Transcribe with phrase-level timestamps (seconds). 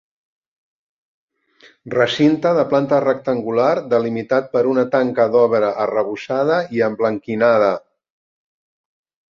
[1.95, 7.75] Recinte de planta rectangular delimitat per una tanca d'obra arrebossada i emblanquinada.